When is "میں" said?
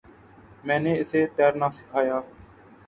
0.65-0.79